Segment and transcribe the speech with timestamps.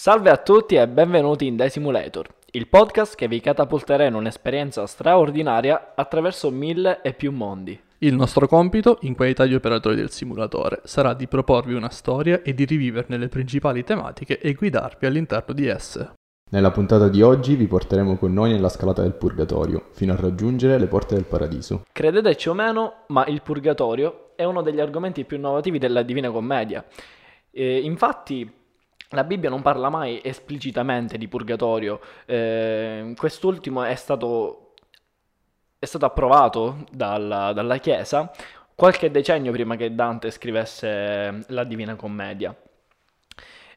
[0.00, 4.86] Salve a tutti e benvenuti in The Simulator, il podcast che vi catapulterà in un'esperienza
[4.86, 7.76] straordinaria attraverso mille e più mondi.
[7.98, 12.54] Il nostro compito, in qualità di operatori del simulatore, sarà di proporvi una storia e
[12.54, 16.12] di riviverne le principali tematiche e guidarvi all'interno di esse.
[16.52, 20.78] Nella puntata di oggi vi porteremo con noi nella scalata del Purgatorio, fino a raggiungere
[20.78, 21.82] le porte del Paradiso.
[21.90, 26.84] Credeteci o meno, ma il purgatorio è uno degli argomenti più innovativi della Divina Commedia.
[27.50, 28.57] E infatti
[29.10, 34.74] la Bibbia non parla mai esplicitamente di purgatorio, eh, quest'ultimo è stato,
[35.78, 38.30] è stato approvato dalla, dalla Chiesa
[38.78, 42.56] qualche decennio prima che Dante scrivesse la Divina Commedia.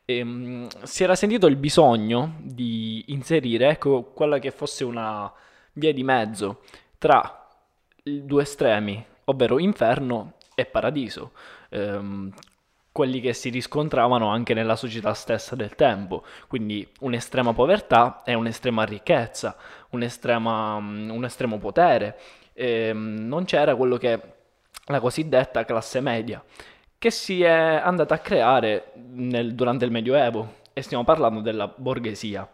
[0.05, 5.31] E, um, si era sentito il bisogno di inserire ecco, quella che fosse una
[5.73, 6.61] via di mezzo
[6.99, 7.47] tra
[8.03, 11.31] i due estremi, ovvero inferno e paradiso,
[11.69, 12.31] ehm,
[12.91, 18.83] quelli che si riscontravano anche nella società stessa del tempo, quindi un'estrema povertà e un'estrema
[18.83, 19.55] ricchezza,
[19.91, 22.17] un'estrema, un estremo potere,
[22.53, 24.19] ehm, non c'era quello che
[24.85, 26.43] la cosiddetta classe media,
[26.97, 32.47] che si è andata a creare nel, durante il Medioevo e stiamo parlando della borghesia.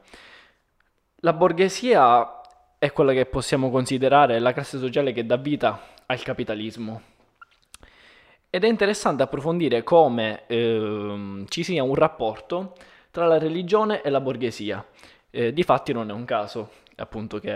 [1.22, 2.42] La borghesia
[2.78, 7.02] è quella che possiamo considerare la classe sociale che dà vita al capitalismo.
[8.50, 12.76] Ed è interessante approfondire come eh, ci sia un rapporto
[13.12, 14.86] tra la religione e la borghesia.
[15.30, 17.52] Eh, difatti non è un caso, appunto, che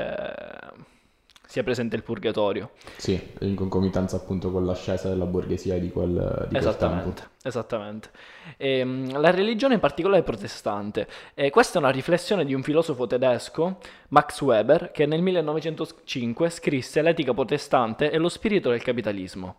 [1.52, 2.72] sia presente il purgatorio.
[2.95, 8.09] Sì, in concomitanza appunto con l'ascesa della borghesia di quel, di esattamente, Esattamente.
[8.55, 11.08] E, ehm, la religione in particolare è protestante.
[11.33, 17.02] E questa è una riflessione di un filosofo tedesco, Max Weber, che nel 1905 scrisse
[17.02, 19.58] L'etica protestante e lo spirito del capitalismo.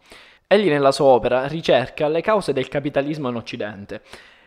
[0.52, 4.02] Egli nella sua opera ricerca le cause del capitalismo in Occidente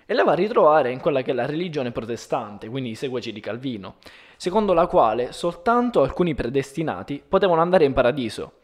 [0.06, 3.34] e le va a ritrovare in quella che è la religione protestante, quindi i seguaci
[3.34, 3.96] di Calvino,
[4.38, 8.60] secondo la quale soltanto alcuni predestinati potevano andare in paradiso.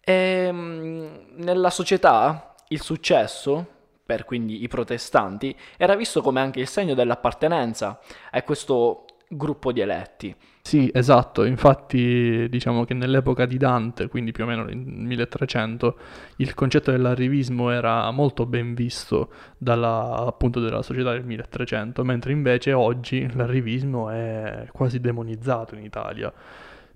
[0.00, 0.14] E,
[0.46, 3.66] ehm, nella società il successo,
[4.06, 8.00] per quindi i protestanti, era visto come anche il segno dell'appartenenza
[8.30, 10.34] a questo gruppo di eletti.
[10.70, 15.96] Sì, esatto, infatti diciamo che nell'epoca di Dante, quindi più o meno nel 1300,
[16.36, 22.72] il concetto dell'arrivismo era molto ben visto dalla, appunto della società del 1300, mentre invece
[22.72, 26.32] oggi l'arrivismo è quasi demonizzato in Italia.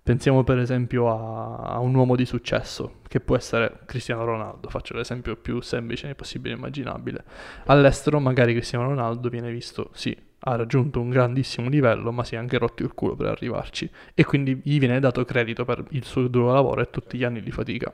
[0.04, 4.94] Pensiamo per esempio a, a, un uomo di successo, che può essere Cristiano Ronaldo, faccio
[4.94, 7.24] l'esempio più semplice possibile immaginabile.
[7.64, 12.36] All'estero magari Cristiano Ronaldo viene visto, sì, ha raggiunto un grandissimo livello, ma si è
[12.36, 16.28] anche rotto il culo per arrivarci e quindi gli viene dato credito per il suo
[16.28, 17.90] duro lavoro e tutti gli anni di fatica.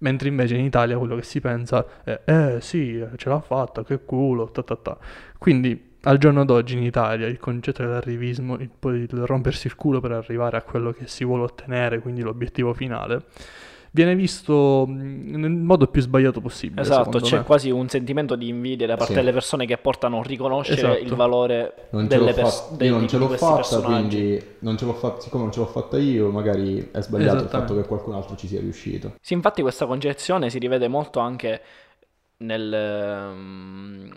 [0.00, 4.04] Mentre invece in Italia quello che si pensa è eh sì, ce l'ha fatta, che
[4.04, 4.98] culo, ta ta ta.
[5.38, 10.12] Quindi al giorno d'oggi in Italia il concetto dell'arrivismo, il, il rompersi il culo per
[10.12, 13.24] arrivare a quello che si vuole ottenere, quindi l'obiettivo finale,
[13.90, 16.80] viene visto nel modo più sbagliato possibile.
[16.80, 17.44] Esatto, c'è me.
[17.44, 19.18] quasi un sentimento di invidia da parte sì.
[19.18, 21.04] delle persone che portano a riconoscere esatto.
[21.04, 22.86] il valore non delle persone.
[22.86, 25.98] Io non ce l'ho fatta, quindi non ce l'ho fatta, siccome non ce l'ho fatta
[25.98, 29.16] io, magari è sbagliato il fatto che qualcun altro ci sia riuscito.
[29.20, 31.60] Sì, infatti questa concezione si rivede molto anche
[32.38, 34.10] nel, mm,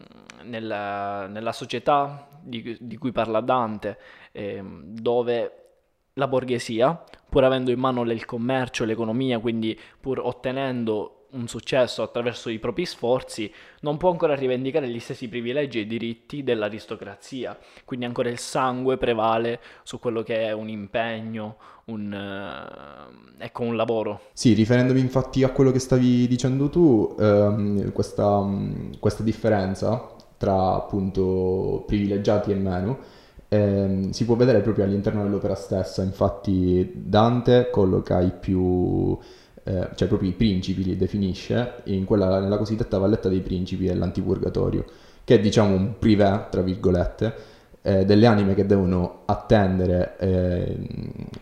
[0.44, 3.98] nella, nella, società di, di, cui parla Dante,
[4.32, 5.56] eh, dove
[6.14, 12.50] la borghesia, pur avendo in mano il commercio, l'economia, quindi pur ottenendo un successo attraverso
[12.50, 17.58] i propri sforzi, non può ancora rivendicare gli stessi privilegi e diritti dell'aristocrazia.
[17.86, 23.76] Quindi ancora il sangue prevale su quello che è un impegno, un, uh, ecco, un
[23.76, 24.22] lavoro.
[24.34, 28.48] Sì, riferendomi infatti a quello che stavi dicendo tu, ehm, questa,
[29.00, 33.20] questa differenza tra appunto privilegiati e meno
[33.54, 39.18] ehm, si può vedere proprio all'interno dell'opera stessa, infatti Dante colloca i più,
[39.64, 43.96] eh, cioè proprio i principi li definisce in quella, nella cosiddetta valletta dei principi e
[43.96, 44.86] l'antipurgatorio,
[45.24, 47.34] che è diciamo un privé, tra virgolette,
[47.84, 50.78] eh, delle anime che devono attendere eh,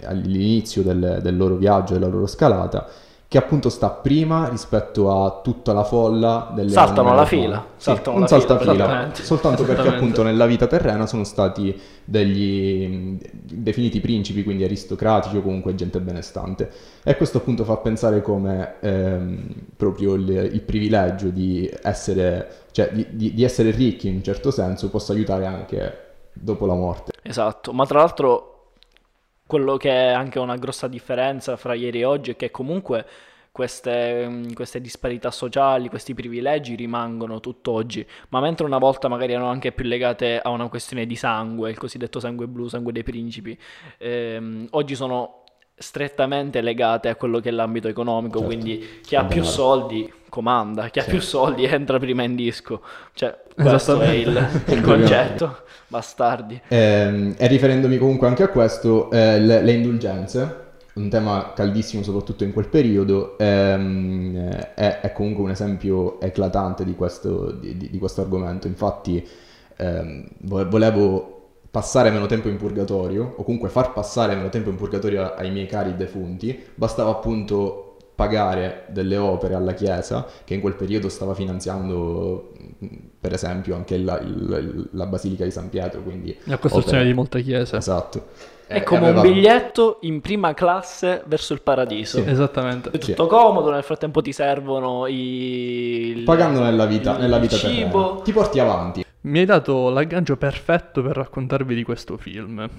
[0.04, 2.88] all'inizio del, del loro viaggio, della loro scalata,
[3.30, 7.64] che appunto sta prima rispetto a tutta la folla delle saltano la fila.
[7.78, 14.44] sì, saltano un fila soltanto perché appunto nella vita terrena sono stati degli definiti principi
[14.44, 16.72] quindi aristocratici o comunque gente benestante.
[17.04, 23.06] E questo appunto fa pensare come ehm, proprio il, il, privilegio di essere cioè di,
[23.12, 25.98] di, di essere ricchi in un certo senso possa aiutare anche
[26.34, 27.12] dopo la morte.
[27.22, 27.74] Esatto.
[27.74, 28.49] Ma tra l'altro
[29.50, 33.04] quello che è anche una grossa differenza fra ieri e oggi è che comunque
[33.52, 39.50] queste, mm, queste disparità sociali, questi privilegi rimangono tutt'oggi, ma mentre una volta magari erano
[39.50, 43.58] anche più legate a una questione di sangue, il cosiddetto sangue blu, sangue dei principi,
[43.98, 45.39] ehm, oggi sono
[45.80, 48.46] strettamente legate a quello che è l'ambito economico, Certo.
[48.46, 52.82] quindi chi ha più soldi comanda, chi ha più soldi entra prima in disco,
[53.14, 56.62] cioè questo è il, il concetto, bastardi.
[56.68, 62.44] Ehm, e riferendomi comunque anche a questo, eh, le, le indulgenze, un tema caldissimo soprattutto
[62.44, 67.98] in quel periodo, ehm, è, è comunque un esempio eclatante di questo, di, di- di
[67.98, 68.68] questo argomento.
[68.68, 69.26] Infatti,
[69.78, 71.39] ehm, vo- volevo
[71.72, 75.68] passare meno tempo in purgatorio, o comunque far passare meno tempo in purgatorio ai miei
[75.68, 77.86] cari defunti, bastava appunto
[78.16, 82.86] pagare delle opere alla Chiesa che in quel periodo stava finanziando mh,
[83.20, 87.16] per esempio anche la, il- la Basilica di San Pietro, quindi La costruzione opere- di
[87.16, 87.78] molte chiese.
[87.78, 88.26] Esatto.
[88.68, 92.22] È Eh, come aveva- un biglietto in prima classe verso il paradiso.
[92.22, 92.30] Sì.
[92.30, 92.90] Esattamente.
[92.92, 93.12] È Sì.
[93.14, 96.22] tutto comodo, nel frattempo ti servono i...
[96.26, 97.72] Pagando nella vita, il nella vita cibo.
[98.02, 98.22] terrena.
[98.22, 99.06] Ti porti avanti.
[99.22, 102.70] Mi hai dato l'aggancio perfetto per raccontarvi di questo film.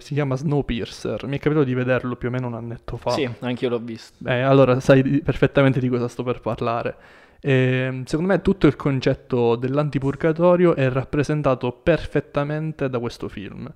[0.00, 1.26] Si chiama Snowpiercer.
[1.26, 3.10] Mi è capitato di vederlo più o meno un annetto fa.
[3.10, 4.28] Sì, anche io l'ho visto.
[4.28, 6.96] Eh, allora sai perfettamente di cosa sto per parlare.
[7.40, 13.72] Ehm, secondo me tutto il concetto dell'antipurgatorio è rappresentato perfettamente da questo film.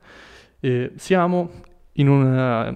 [0.58, 1.50] Eh, siamo
[1.93, 2.75] in una,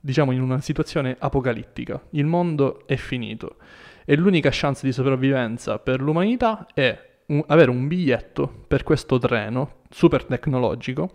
[0.00, 2.02] diciamo, in una situazione apocalittica.
[2.10, 3.58] Il mondo è finito
[4.04, 9.82] e l'unica chance di sopravvivenza per l'umanità è un- avere un biglietto per questo treno
[9.90, 11.10] super tecnologico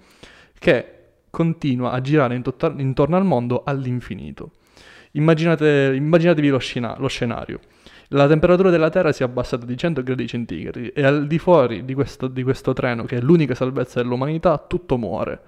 [0.58, 0.96] che
[1.30, 4.52] continua a girare in tota- intorno al mondo all'infinito.
[5.14, 7.60] Immaginate, immaginatevi lo, scena- lo scenario.
[8.10, 11.86] La temperatura della Terra si è abbassata di 100 gradi centigradi e al di fuori
[11.86, 15.42] di questo, di questo treno, che è l'unica salvezza dell'umanità, tutto muore.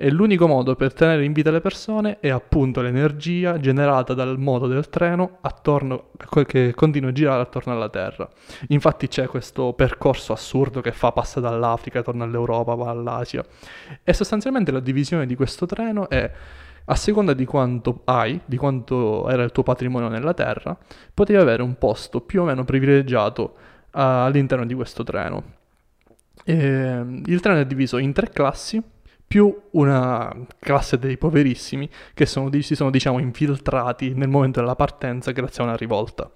[0.00, 4.68] E l'unico modo per tenere in vita le persone è appunto l'energia generata dal moto
[4.68, 6.10] del treno attorno,
[6.46, 8.28] che continua a girare attorno alla Terra.
[8.68, 13.44] Infatti c'è questo percorso assurdo che fa, passa dall'Africa, torna all'Europa, va all'Asia.
[14.04, 16.30] E sostanzialmente la divisione di questo treno è
[16.84, 20.78] a seconda di quanto hai, di quanto era il tuo patrimonio nella terra,
[21.12, 23.56] potevi avere un posto più o meno privilegiato
[23.90, 25.42] all'interno di questo treno.
[26.44, 28.80] Ehm, il treno è diviso in tre classi,
[29.28, 35.32] più una classe dei poverissimi che sono, si sono diciamo infiltrati nel momento della partenza
[35.32, 36.30] grazie a una rivolta.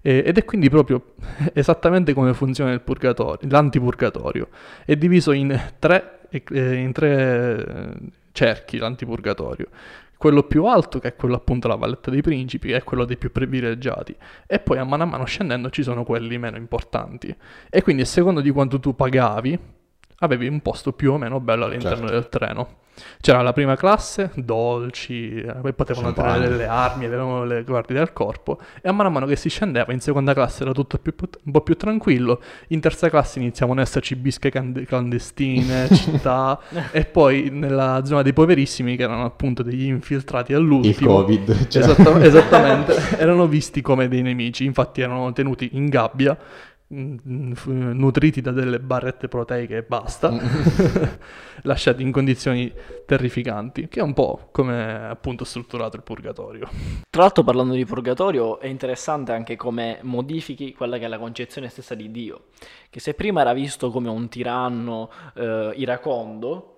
[0.00, 1.14] E- ed è quindi proprio
[1.52, 2.80] esattamente come funziona
[3.40, 4.48] l'antipurgatorio.
[4.86, 9.68] È diviso in tre, in tre eh, cerchi l'antipurgatorio.
[10.16, 13.30] Quello più alto, che è quello appunto la valletta dei principi, è quello dei più
[13.30, 14.16] privilegiati.
[14.46, 17.36] E poi a mano a mano scendendo ci sono quelli meno importanti.
[17.68, 19.58] E quindi a seconda di quanto tu pagavi,
[20.18, 22.12] avevi un posto più o meno bello all'interno Certo.
[22.12, 22.68] del treno.
[23.20, 26.32] C'era la prima classe, dolci, eh, poi potevano Champagne.
[26.34, 29.48] tenere delle armi, avevano le guardie del corpo, e a mano a mano che si
[29.48, 31.12] scendeva, in seconda classe era tutto più-
[31.42, 36.60] un po' più tranquillo, in terza classe iniziavano ad esserci bische cand- clandestine, città,
[36.92, 41.66] e poi nella zona dei poverissimi, che erano appunto degli infiltrati Il all'ultimo, Covid.
[41.66, 46.38] cioè- Esatta- esattamente, erano visti come dei nemici, infatti erano tenuti in gabbia,
[46.94, 50.30] nutriti da delle barrette proteiche e basta,
[51.62, 52.72] lasciati in condizioni
[53.04, 56.68] terrificanti, che è un po' come appunto strutturato il purgatorio.
[57.10, 61.68] Tra l'altro parlando di purgatorio è interessante anche come modifichi quella che è la concezione
[61.68, 62.44] stessa di Dio,
[62.90, 66.70] che se prima era visto come un tiranno eh, iracondo,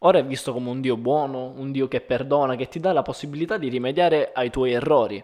[0.00, 3.02] ora è visto come un Dio buono, un Dio che perdona, che ti dà la
[3.02, 5.22] possibilità di rimediare ai tuoi errori.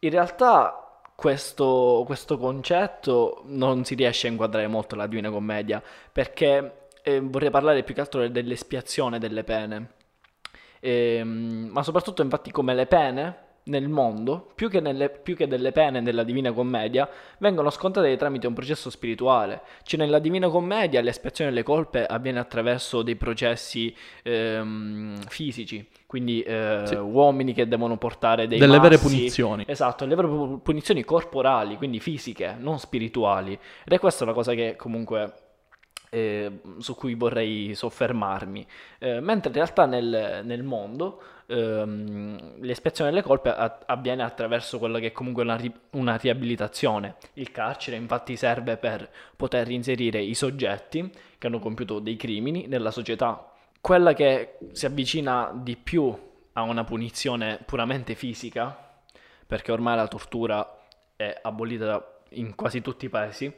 [0.00, 0.81] In realtà
[1.22, 7.48] questo, questo concetto non si riesce a inquadrare molto nella Divina Commedia, perché eh, vorrei
[7.48, 9.90] parlare più che altro dell'espiazione delle pene.
[10.80, 15.70] Ehm, ma soprattutto infatti come le pene nel mondo, più che, nelle- più che delle
[15.70, 19.60] pene nella Divina Commedia, vengono scontate tramite un processo spirituale.
[19.84, 26.82] Cioè nella Divina Commedia l'espiazione delle colpe avviene attraverso dei processi ehm, fisici, quindi eh,
[26.86, 26.94] Sì.
[26.96, 29.08] uomini che devono portare dei Delle vere massi.
[29.16, 29.64] punizioni.
[29.66, 33.52] Esatto, le vere pu- punizioni corporali, quindi fisiche, non spirituali.
[33.52, 35.32] Ed è questa la cosa che comunque
[36.14, 38.66] eh, su cui vorrei soffermarmi.
[38.98, 44.98] Eh, mentre in realtà nel, nel mondo ehm, l'espiazione delle colpe a- avviene attraverso quella
[44.98, 47.16] che è comunque una, ri- una riabilitazione.
[47.34, 52.90] Il carcere infatti serve per poter inserire i soggetti che hanno compiuto dei crimini nella
[52.90, 53.50] società.
[53.80, 56.14] Quella che si avvicina di più
[56.52, 58.76] a una punizione puramente fisica,
[59.46, 60.78] perché ormai la tortura
[61.16, 63.50] è abolita in quasi tutti i paesi,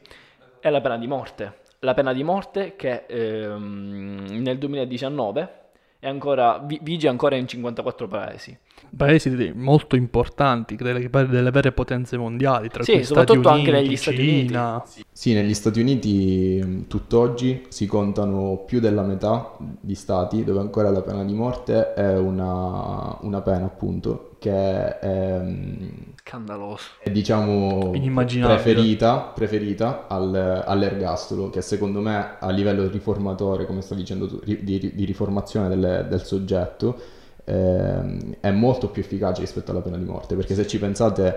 [0.61, 1.63] è la pena di morte.
[1.79, 5.63] La pena di morte che ehm, nel 2019 è
[6.05, 8.55] è ancora, vi- vige ancora in 54 paesi.
[8.95, 13.81] Paesi molto importanti, delle, delle vere potenze mondiali, tra Sì, cui Stati soprattutto Uniti, anche
[13.81, 14.45] negli Stati Uniti.
[14.45, 14.83] Cina.
[15.11, 20.91] Sì, negli Stati Uniti mh, tutt'oggi si contano più della metà di stati dove ancora
[20.91, 26.89] la pena di morte è una, una pena, appunto, che è, mh, Scandaloso.
[26.99, 28.09] è, diciamo
[28.39, 34.91] preferita, preferita al- all'ergastolo, che secondo me a livello riformatore, come stai dicendo tu, di,
[34.93, 36.99] di riformazione delle- del soggetto,
[37.45, 41.27] ehm, è molto più efficace rispetto alla pena di morte, perché se ci pensate,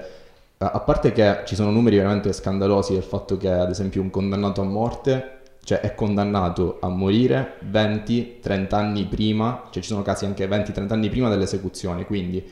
[0.58, 4.10] a a parte che ci sono numeri veramente scandalosi del fatto che ad esempio un
[4.10, 10.24] condannato a morte, cioè è condannato a morire 20-30 anni prima, cioè ci sono casi
[10.24, 12.42] anche 20-30 anni prima dell'esecuzione, quindi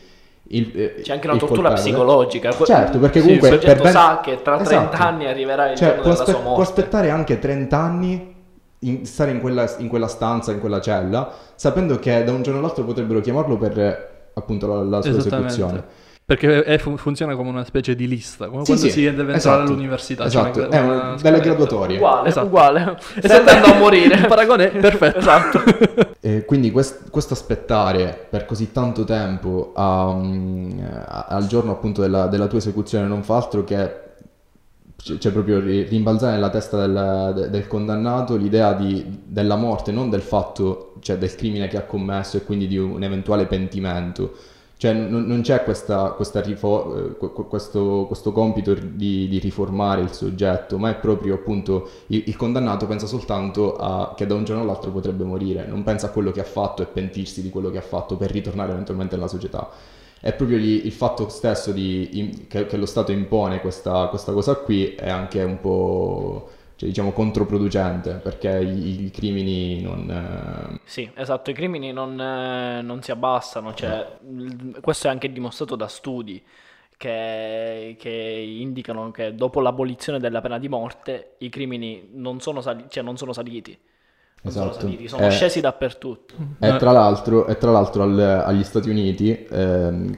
[0.49, 2.53] il, eh, C'è anche una il tortura colpevole- psicologica.
[2.53, 5.03] Certo, perché Sì, comunque il soggetto per ben- sa che tra 30 Esatto.
[5.03, 6.63] anni arriverà il Cioè, giorno può, della aspe- sua può morte.
[6.71, 8.35] aspettare anche 30 anni
[8.81, 12.61] in- stare in quella, in quella stanza, in quella cella, sapendo che da un giorno
[12.61, 15.85] all'altro potrebbero chiamarlo per appunto la, la sua esecuzione.
[16.27, 19.11] Perché è- fu- funziona come una specie di lista, come Sì, quando sì, si deve
[19.19, 20.25] entrare esatto, all'università.
[20.25, 21.97] Esatto, una- è una una- delle graduatorie.
[21.99, 22.47] Uguale, Esatto.
[22.47, 22.81] uguale.
[23.15, 23.21] Esatto.
[23.21, 24.15] Stai andando a morire.
[24.17, 25.19] Il paragone è perfetto.
[25.19, 25.61] esatto.
[26.27, 32.01] E quindi quest- questo aspettare per così tanto tempo a- mm, a- al giorno appunto
[32.01, 34.01] della, della tua esecuzione non fa altro che
[34.97, 40.11] cioè proprio ri- rimbalzare nella testa del, de- del condannato l'idea di- della morte, non
[40.11, 44.33] del fatto, cioè del crimine che ha commesso e quindi di un eventuale pentimento.
[44.79, 49.39] Cioè non, non c'è questa, questa rifo- eh, que- que- questo, questo compito di, di
[49.39, 54.35] riformare il soggetto, ma è proprio appunto il, il condannato pensa soltanto a che da
[54.35, 57.49] un giorno all'altro potrebbe morire, non pensa a quello che ha fatto e pentirsi di
[57.51, 59.71] quello che ha fatto per ritornare eventualmente nella società.
[60.21, 64.95] È proprio il fatto stesso di- che, che lo Stato impone questa, questa cosa qui
[64.95, 70.11] è anche un po' cioè, diciamo controproducente perché i, i crimini non...
[70.11, 75.33] eh, Sì, esatto, i crimini non, eh, non si abbassano, cioè, il- questo è anche
[75.33, 76.43] dimostrato da studi
[76.97, 82.87] che, che indicano che dopo l'abolizione della pena di morte i crimini non sono, sali-
[82.89, 83.77] cioè, non sono saliti,
[84.47, 84.89] Esatto.
[85.07, 86.35] sono Eh, scesi dappertutto.
[86.61, 89.47] E tra l'altro, tra l'altro al- agli Stati Uniti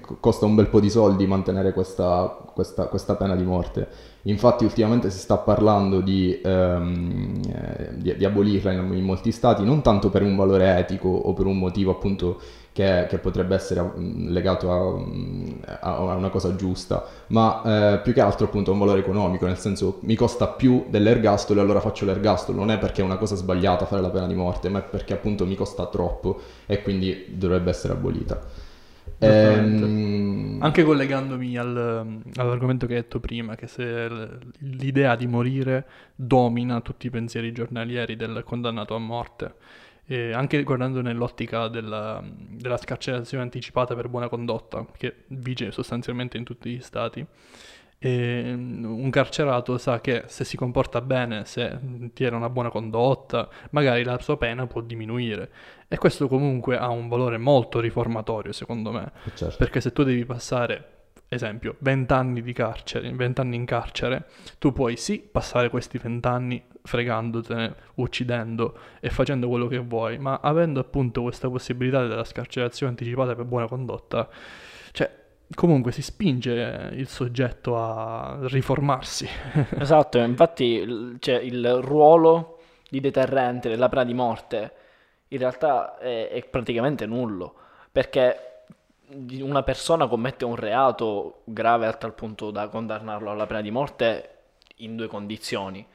[0.01, 3.89] co- costa un bel po' di soldi mantenere questa, questa- questa pena di morte.
[4.23, 9.65] Infatti ultimamente si sta parlando di, ehm, eh, di- di abolirla in, in molti stati,
[9.65, 12.41] non tanto per un valore etico o per un motivo appunto
[12.79, 18.21] che, che potrebbe essere legato a, a- a una cosa giusta, ma eh, più che
[18.21, 22.05] altro appunto a un valore economico, nel senso mi costa più dell'ergastolo e allora faccio
[22.05, 24.83] l'ergastolo, non è perché è una cosa sbagliata fare la pena di morte, ma è
[24.83, 28.41] perché appunto mi costa troppo e quindi dovrebbe essere abolita.
[29.19, 34.09] Ehm, Anche collegandomi al- all'argomento che hai detto prima, che se
[34.59, 39.55] l'idea di morire domina tutti i pensieri giornalieri del condannato a morte,
[40.11, 46.45] e anche guardando nell'ottica della, della scarcerazione anticipata per buona condotta, che vige sostanzialmente in
[46.45, 47.25] tutti gli stati,
[47.99, 51.79] e mm, un carcerato sa che se si comporta bene, se
[52.15, 55.51] tiene una buona condotta, magari la sua pena può diminuire.
[55.89, 59.13] E questo comunque ha un valore molto riformatorio, secondo me.
[59.35, 59.57] certo.
[59.59, 64.25] Perché se tu devi passare, esempio, 20 anni di carcere, 20 anni in carcere,
[64.59, 70.41] tu puoi sì passare questi 20 anni fregandotene, uccidendo e facendo quello che vuoi, ma
[70.43, 74.27] avendo appunto questa possibilità della scarcerazione anticipata per buona condotta,
[74.93, 75.11] cioè
[75.55, 79.29] comunque si spinge il soggetto a riformarsi.
[79.79, 84.73] Esatto, infatti cioè, il ruolo di deterrente della pena di morte
[85.29, 87.55] in realtà è, è praticamente nullo,
[87.93, 88.65] perché
[89.41, 94.31] una persona commette un reato grave a tal punto da condannarlo alla pena di morte
[94.77, 95.87] in due condizioni,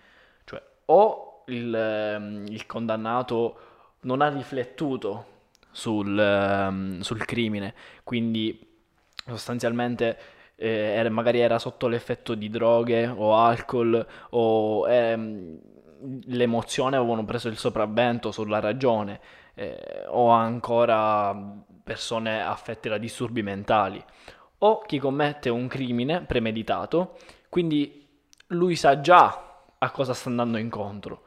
[0.86, 3.58] o il, ehm, il condannato
[4.02, 5.26] non ha riflettuto
[5.72, 7.74] sul, ehm, sul crimine,
[8.04, 8.60] quindi
[9.28, 10.18] sostanzialmente
[10.56, 15.60] eh, era- magari era sotto l'effetto di droghe o alcol o ehm,
[16.26, 19.20] l'emozione avevano preso il sopravvento sulla ragione
[19.56, 21.34] eh, o ancora
[21.84, 24.04] persone affette da disturbi mentali.
[24.60, 27.18] O chi commette un crimine premeditato,
[27.50, 28.08] quindi
[28.48, 29.53] lui sa già
[29.84, 31.22] a cosa sta andando incontro.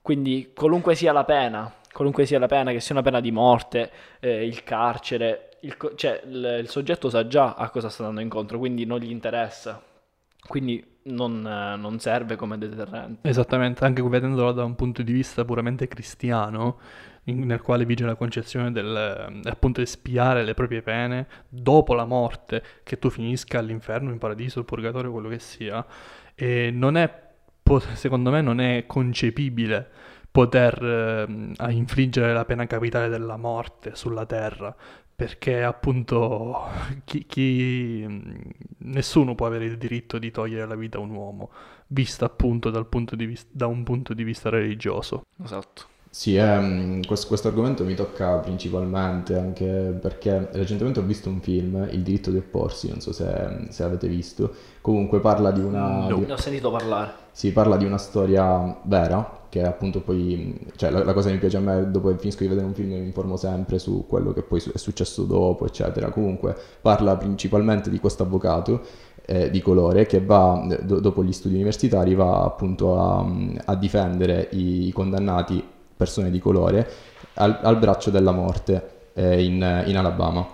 [0.00, 3.90] Quindi qualunque sia la pena, qualunque sia la pena, che sia una pena di morte,
[4.20, 8.58] eh, il carcere, il, cioè il, il soggetto sa già a cosa sta andando incontro,
[8.58, 9.82] quindi non gli interessa.
[10.46, 13.28] Quindi non, eh, non serve come deterrente.
[13.28, 16.78] Esattamente, anche vedendolo da un punto di vista puramente cristiano,
[17.24, 22.04] in- nel quale vige la concezione del eh, appunto espiare le proprie pene dopo la
[22.06, 25.84] morte, che tu finisca all'inferno, in paradiso, purgatorio, quello che sia,
[26.34, 27.27] e non è,
[27.94, 29.86] secondo me, non è concepibile
[30.30, 30.82] poter
[31.56, 34.74] a infliggere la pena capitale della morte sulla terra,
[35.14, 36.66] perché appunto
[37.04, 38.06] chi, chi-
[38.78, 41.50] nessuno può avere il diritto di togliere la vita a un uomo,
[41.88, 45.22] vista appunto dal punto di vis- da un punto di vista religioso.
[45.42, 45.82] Esatto.
[46.10, 49.66] Sì, ehm, questo, questo argomento mi tocca principalmente anche
[50.00, 54.08] perché recentemente ho visto un film, Il diritto di opporsi, non so se, se avete
[54.08, 54.54] visto.
[54.80, 56.16] Comunque parla di una, No.
[56.16, 57.26] di- Ne ho sentito parlare.
[57.38, 61.38] Si parla di una storia vera, che appunto poi, cioè la, la cosa che mi
[61.38, 64.32] piace a me, dopo che finisco di vedere un film mi informo sempre su quello
[64.32, 66.10] che poi è successo dopo, eccetera.
[66.10, 68.80] Comunque parla principalmente di questo avvocato
[69.24, 73.24] eh, di colore che va, do- dopo gli studi universitari, va appunto a,
[73.66, 75.64] a difendere i condannati,
[75.96, 76.90] persone di colore,
[77.34, 80.44] al, al braccio della morte eh, in, in Alabama.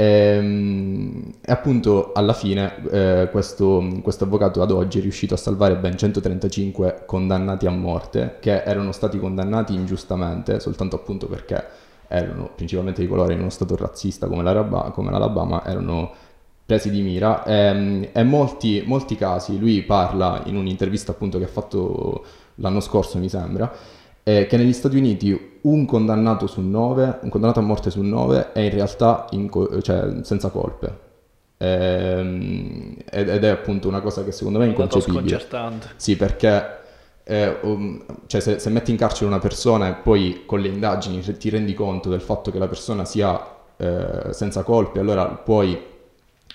[0.00, 5.76] Ehm, E, appunto alla fine eh, questo, questo avvocato ad oggi è riuscito a salvare
[5.76, 11.62] ben 135 condannati a morte che erano stati condannati ingiustamente soltanto appunto perché
[12.08, 14.42] erano principalmente di colore in uno stato razzista come,
[14.92, 16.12] come l'Alabama, erano
[16.64, 17.44] presi di mira.
[17.44, 22.24] Ehm, e molti, molti casi, lui parla in un'intervista appunto che ha fatto
[22.56, 23.72] l'anno scorso mi sembra,
[24.22, 28.52] eh, che negli Stati Uniti un condannato su nove, un condannato a morte su nove
[28.52, 31.08] è in realtà in co- cioè, senza colpe.
[31.58, 35.20] Ehm, ed, ed è appunto una cosa che secondo me è inconcepibile.
[35.96, 36.78] Sì, perché
[37.24, 41.20] eh, um, cioè se, se metti in carcere una persona e poi con le indagini
[41.20, 45.78] ti rendi conto del fatto che la persona sia eh, senza colpe, allora puoi,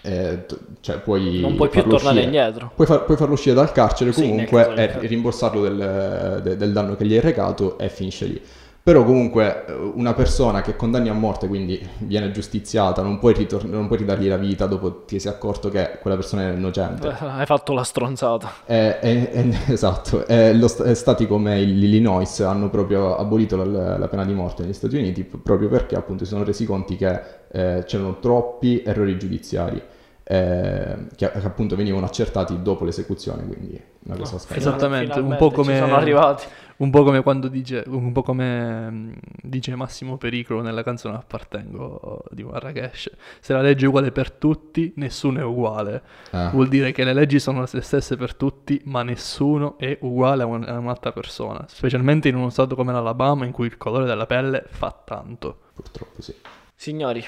[0.06, 0.46] eh,
[0.82, 2.24] cioè puoi Non puoi più tornare uscire.
[2.24, 2.72] indietro.
[2.76, 7.06] Puoi, far- puoi farlo uscire dal carcere comunque e rimborsarlo del, de- del danno che
[7.06, 8.42] gli hai recato e finisce lì.
[8.86, 13.64] Però comunque eh, una persona che condanni a morte, quindi viene giustiziata, non puoi, ritor-
[13.64, 17.08] non puoi ridargli la vita dopo ti sei accorto che quella persona era innocente.
[17.08, 18.52] Eh, Hai fatto la stronzata.
[18.68, 23.98] Eh, eh, eh, esatto, eh, lo st- eh, stati come l'Illinois hanno proprio abolito la,
[23.98, 27.20] la pena di morte negli Stati Uniti proprio perché appunto si sono resi conti che
[27.52, 29.82] eh, c'erano troppi errori giudiziari
[30.28, 34.56] eh, che, che appunto venivano accertati dopo l'esecuzione, quindi una cosa scandalosa.
[34.78, 36.46] Esattamente, un po' come- sono arrivati.
[36.78, 39.12] Un po' come quando dice, un po' come mm,
[39.44, 43.12] dice Massimo Pericolo nella canzone Appartengo di Marrakesh.
[43.40, 46.02] Se la legge è uguale per tutti, nessuno è uguale.
[46.32, 50.44] Eh, Vuol dire che le leggi sono le stesse per tutti, ma nessuno è uguale
[50.44, 51.64] a, un- a un'altra persona.
[51.70, 55.60] Specialmente in uno stato come l'Alabama in cui il colore della pelle fa tanto.
[55.74, 56.36] purtroppo sì.
[56.76, 57.24] Signori,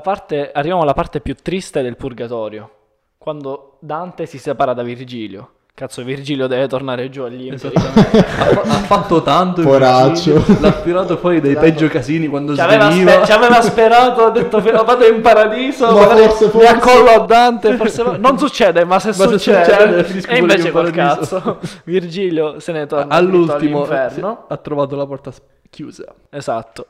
[0.00, 2.70] parte, arriviamo alla parte più triste del purgatorio.
[3.18, 5.50] Quando Dante si separa da Virgilio.
[5.72, 7.48] Cazzo, Virgilio deve tornare giù agli.
[7.50, 8.18] Esattamente.
[8.18, 9.60] ha, ha fatto tanto.
[9.62, 10.42] il Poraccio.
[10.60, 13.12] L'ha tirato fuori dai peggio casini quando Ci aveva, sveniva.
[13.12, 16.66] spe- ci aveva sperato, ha detto "Fe- vado in paradiso, Ma magari forse, mi forse.
[16.68, 18.16] accollo a Dante, forse va-".
[18.18, 21.40] non succede, ma se Ma se succede, succede, e invece col paradiso.
[21.40, 24.44] cazzo, Virgilio se ne torna All'ultimo all'inferno.
[24.48, 25.32] ha trovato la porta
[25.70, 26.12] chiusa.
[26.28, 26.86] Esatto.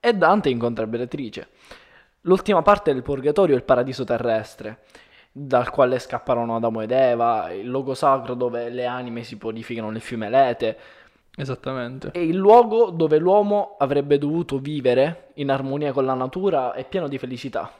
[0.00, 1.48] E Dante incontra Beatrice.
[2.26, 4.78] L'ultima parte del purgatorio è il paradiso terrestre,
[5.30, 10.00] dal quale scapparono Adamo ed Eva, il luogo sacro dove le anime si purificano nel
[10.00, 10.78] fiume Lete,
[11.36, 12.12] Esattamente.
[12.12, 17.08] è il luogo dove l'uomo avrebbe dovuto vivere in armonia con la natura e pieno
[17.08, 17.70] di felicità.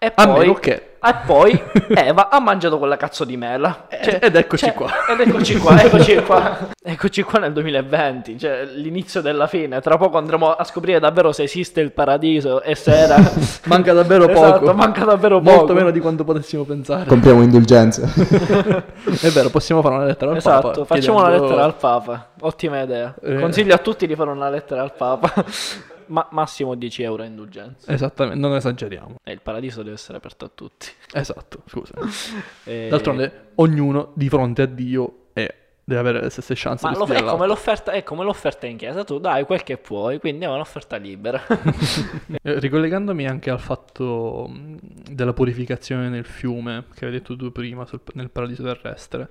[0.00, 0.72] E A poi, meno che.
[1.02, 1.60] e poi
[1.92, 3.88] Eva ha mangiato quella cazzo di mela.
[4.00, 4.88] Cioè, ed eccoci cioè, qua.
[5.08, 6.68] Ed eccoci qua, eccoci qua.
[6.80, 9.80] Eccoci qua nel 2020, cioè l'inizio della fine.
[9.80, 13.16] Tra poco andremo a scoprire davvero se esiste il paradiso e se era...
[13.66, 14.72] Manca davvero Esatto, poco.
[14.74, 15.72] manca davvero Molto poco.
[15.74, 17.04] meno di quanto potessimo pensare.
[17.06, 18.02] Compriamo indulgenze.
[19.20, 20.84] È vero, possiamo fare una lettera al Esatto, Papa.
[20.84, 22.28] facciamo una chiedendo- lettera al Papa.
[22.40, 23.14] Ottima idea.
[23.20, 23.40] Eh.
[23.40, 25.32] Consiglio a tutti di fare una lettera al Papa.
[26.08, 27.92] Ma massimo 10 euro indulgenza.
[27.92, 29.16] Esattamente, non esageriamo.
[29.22, 30.88] E il paradiso deve essere aperto a tutti.
[31.12, 31.92] Esatto, scusa.
[32.64, 37.04] E- D'altronde, ognuno di fronte a Dio è, deve avere le stesse chance Ma lo-
[37.06, 37.46] è, come
[37.92, 41.40] è come l'offerta in chiesa, tu dai quel che puoi, quindi è un'offerta libera.
[42.42, 44.50] Eh, Ricollegandomi anche al fatto
[45.10, 49.28] della purificazione nel fiume, che avevi detto tu prima, sul- nel paradiso terrestre,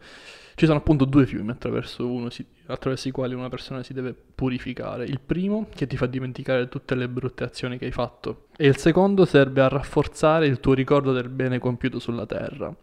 [0.57, 4.15] ci sono appunto due fiumi attraverso, uno si- attraverso i quali una persona si deve
[4.33, 5.05] purificare.
[5.05, 8.75] Il primo, che ti fa dimenticare tutte le brutte azioni che hai fatto, e il
[8.77, 12.75] secondo serve a rafforzare il tuo ricordo del bene compiuto sulla terra.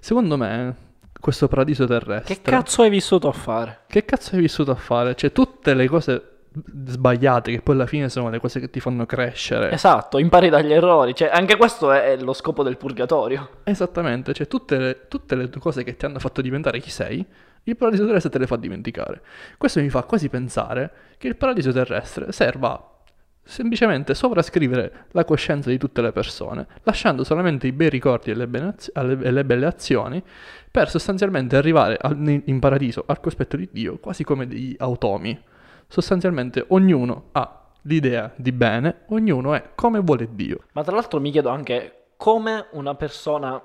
[0.00, 0.74] Secondo me,
[1.20, 2.34] questo paradiso terrestre...
[2.34, 3.80] che cazzo hai vissuto a fare?
[3.88, 5.14] Che cazzo hai vissuto a fare?
[5.14, 6.35] Cioè, tutte le cose
[6.86, 9.70] sbagliate, che poi alla fine sono le cose che ti fanno crescere.
[9.70, 11.14] Esatto, impari dagli errori.
[11.14, 13.60] Cioè, anche questo è lo scopo del purgatorio.
[13.64, 17.24] Esattamente, cioè tutte le, tutte le cose che ti hanno fatto diventare chi sei,
[17.64, 19.20] il paradiso terrestre te le fa dimenticare.
[19.58, 22.92] Questo mi fa quasi pensare che il paradiso terrestre serva
[23.42, 28.48] semplicemente sovrascrivere la coscienza di tutte le persone, lasciando solamente i bei ricordi e le,
[28.48, 30.22] bene az- alle- e le belle azioni,
[30.70, 35.40] per sostanzialmente arrivare al- in paradiso al cospetto di Dio, quasi come degli automi.
[35.88, 40.60] Sostanzialmente ognuno ha l'idea di bene, ognuno è come vuole Dio.
[40.72, 43.60] Ma tra l'altro mi chiedo anche come una persona,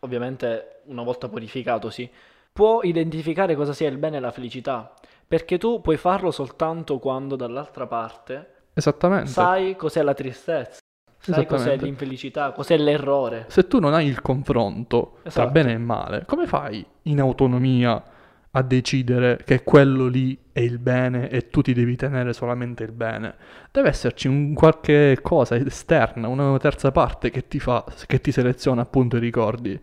[0.00, 2.10] ovviamente una volta purificatosi,
[2.52, 4.94] può identificare cosa sia il bene e la felicità.
[5.26, 8.50] Perché tu puoi farlo soltanto quando dall'altra parte
[9.26, 10.80] sai cos'è la tristezza,
[11.18, 13.46] sai cos'è l'infelicità, cos'è l'errore.
[13.48, 15.50] Se tu non hai il confronto tra Esatto.
[15.50, 18.02] bene e male, come fai in autonomia
[18.54, 22.92] a decidere che quello lì è il bene e tu ti devi tenere solamente il
[22.92, 23.34] bene?
[23.70, 28.82] Deve esserci un qualche cosa esterna, una terza parte che ti fa, che ti seleziona
[28.82, 29.80] appunto i ricordi.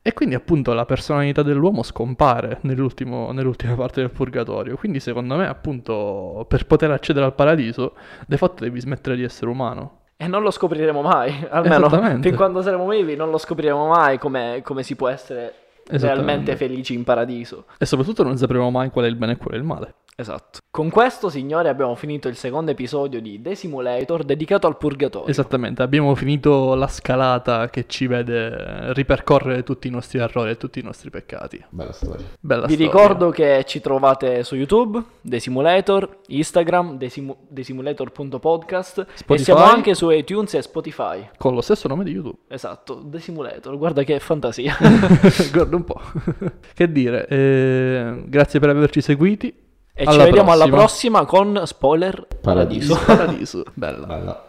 [0.00, 3.34] E quindi appunto la personalità dell'uomo scompare nell'ultima
[3.74, 4.76] parte del purgatorio.
[4.76, 9.50] Quindi secondo me appunto per poter accedere al paradiso, di fatto devi smettere di essere
[9.50, 10.02] umano.
[10.16, 14.60] E non lo scopriremo mai, almeno fin quando saremo vivi non lo scopriremo mai come,
[14.62, 15.65] come si può essere.
[15.88, 17.66] Realmente felici in paradiso.
[17.78, 19.94] E soprattutto non sapremo mai qual è il bene e qual è il male.
[20.18, 20.60] Esatto.
[20.70, 25.28] Con questo, signori, abbiamo finito il secondo episodio di The Simulator dedicato al purgatorio.
[25.28, 30.78] Esattamente, abbiamo finito la scalata che ci vede ripercorrere tutti i nostri errori e tutti
[30.78, 31.62] i nostri peccati.
[31.68, 32.24] Bella storia.
[32.40, 32.92] Bella Vi storia.
[32.92, 39.44] ricordo che ci trovate su YouTube, The Simulator, Instagram, thesimu- thesimulator.podcast e Spotify.
[39.44, 41.28] siamo anche su iTunes e Spotify.
[41.36, 42.38] Con lo stesso nome di YouTube.
[42.48, 44.76] Esatto, The Simulator, guarda che fantasia.
[45.52, 46.00] Guarda un po'.
[46.74, 49.64] che dire, eh, grazie per averci seguiti.
[49.98, 51.22] E ci Alla vediamo alla prossima.
[51.22, 52.94] prossima con Spoiler Paradiso.
[52.94, 53.14] Paradiso.
[53.16, 53.64] Paradiso.
[53.74, 54.06] Bella.
[54.06, 54.45] Bella.